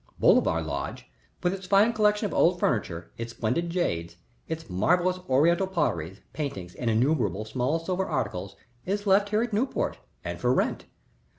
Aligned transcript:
Bolivar 0.17 0.63
Lodge, 0.63 1.11
with 1.43 1.53
its 1.53 1.67
fine 1.67 1.93
collection 1.93 2.25
of 2.25 2.33
old 2.33 2.59
furniture, 2.59 3.11
its 3.19 3.33
splendid 3.33 3.69
jades, 3.69 4.15
its 4.47 4.67
marvellous 4.67 5.19
Oriental 5.29 5.67
potteries, 5.67 6.21
paintings, 6.33 6.73
and 6.73 6.89
innumerable 6.89 7.45
small 7.45 7.77
silver 7.77 8.07
articles, 8.07 8.55
is 8.83 9.05
left 9.05 9.29
here 9.29 9.43
at 9.43 9.53
Newport 9.53 9.99
and 10.23 10.39
for 10.39 10.51
rent. 10.55 10.85